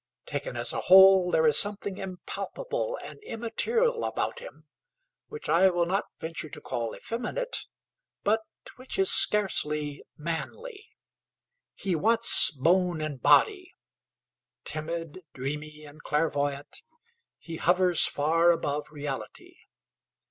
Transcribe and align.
Taken 0.25 0.57
as 0.57 0.73
a 0.73 0.81
whole, 0.81 1.29
there 1.29 1.45
is 1.45 1.59
something 1.59 1.99
impalpable 1.99 2.97
and 3.03 3.21
immaterial 3.21 4.03
about 4.03 4.39
him, 4.39 4.65
which 5.27 5.47
I 5.47 5.69
will 5.69 5.85
not 5.85 6.07
venture 6.19 6.49
to 6.49 6.59
call 6.59 6.95
effeminate, 6.95 7.67
but 8.23 8.41
which 8.77 8.97
is 8.97 9.11
scarcely 9.11 10.01
manly. 10.17 10.87
He 11.75 11.95
wants 11.95 12.49
bone 12.49 12.99
and 12.99 13.21
body: 13.21 13.75
timid, 14.63 15.21
dreamy, 15.35 15.85
and 15.85 16.01
clairvoyant, 16.01 16.81
he 17.37 17.57
hovers 17.57 18.07
far 18.07 18.49
above 18.49 18.89
reality. 18.89 19.53